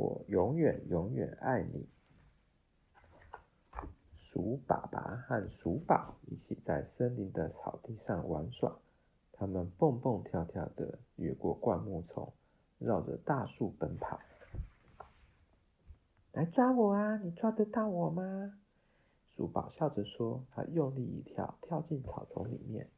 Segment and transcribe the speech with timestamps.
[0.00, 1.86] 我永远永远爱你。”
[4.16, 8.78] 鼠爸爸和鼠宝一起在森林的草地上玩耍，
[9.32, 12.32] 他们蹦蹦跳跳的越过灌木丛，
[12.78, 14.18] 绕着大树奔跑。
[16.32, 17.18] 来抓我啊！
[17.18, 18.60] 你抓得到我吗？
[19.26, 20.46] 鼠宝笑着说。
[20.52, 22.88] 他用力一跳，跳进草丛里面。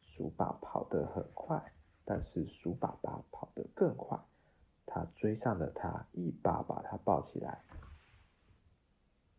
[0.00, 1.72] 鼠宝跑得很快，
[2.04, 4.18] 但是鼠爸爸跑得更快。
[5.36, 7.62] 上了他，一把把他抱起来。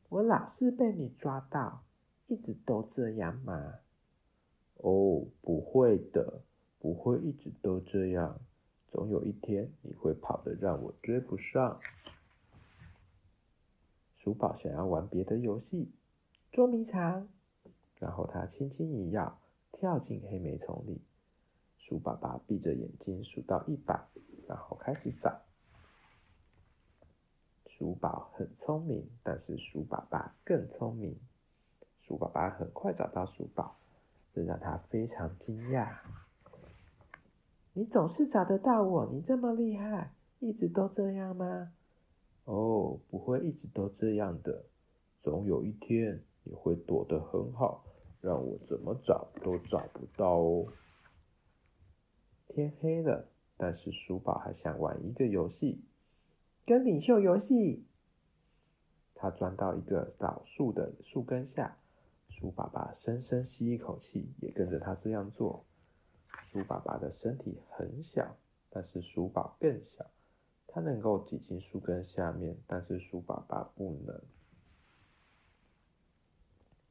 [0.09, 1.83] 我老是被你抓到，
[2.27, 3.79] 一直都这样吗？
[4.75, 6.41] 哦，不会的，
[6.79, 8.39] 不会一直都这样。
[8.87, 11.81] 总有一天，你会跑得让我追不上。
[14.15, 15.91] 鼠宝想要玩别的游戏，
[16.51, 17.27] 捉迷藏。
[17.99, 19.33] 然后他轻轻一跃，
[19.73, 21.01] 跳进黑莓丛里。
[21.77, 24.07] 鼠爸爸闭着眼睛数到一百，
[24.47, 25.41] 然后开始找。
[27.77, 31.15] 鼠宝很聪明，但是鼠爸爸更聪明。
[32.01, 33.77] 鼠爸爸很快找到鼠宝，
[34.33, 35.95] 这让他非常惊讶。
[37.73, 41.71] 你总是找得到我，你这么厉害，一直都这样吗？
[42.45, 44.65] 哦，不会一直都这样的，
[45.21, 47.85] 总有一天你会躲得很好，
[48.21, 50.65] 让我怎么找都找不到哦。
[52.47, 55.83] 天黑了，但是鼠宝还想玩一个游戏，
[56.67, 57.85] 跟领袖游戏。
[59.15, 61.77] 他钻到一个老树的树根下，
[62.27, 65.63] 鼠爸爸深深吸一口气，也跟着他这样做。
[66.51, 68.35] 鼠爸爸的身体很小，
[68.69, 70.05] 但是鼠宝更小。
[70.67, 74.21] 他能够挤进树根下面，但是鼠爸爸不能。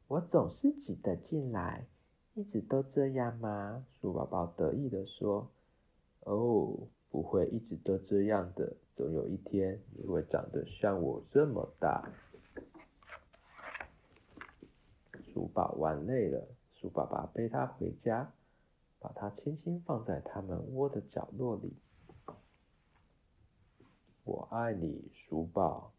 [0.08, 1.86] 我总是挤得进来，
[2.32, 3.84] 一直都这样吗？
[4.00, 5.50] 鼠宝宝得意地说
[6.24, 6.88] ：“哦，
[7.26, 12.08] 会一直都这样的，总有一天你会长得像我这么大。”
[15.34, 18.32] 鼠宝玩累了，鼠爸爸背他回家，
[18.98, 21.74] 把他轻轻放在他们窝的角落里。
[24.24, 25.92] 我爱你，鼠宝。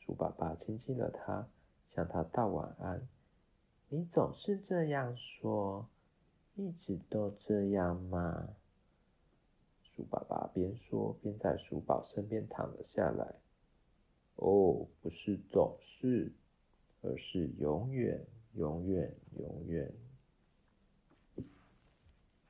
[0.00, 1.46] 鼠爸爸亲亲了他，
[1.94, 3.06] 向他道晚安。
[3.88, 5.86] 你总是这样说，
[6.56, 8.48] 一直都这样吗？
[10.10, 13.34] 爸爸边说边在鼠宝身边躺了下来。
[14.36, 16.32] 哦，不是总是，
[17.02, 18.24] 而是永远，
[18.54, 19.92] 永远，永远。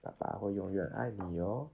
[0.01, 1.71] 爸爸会永远爱你哦。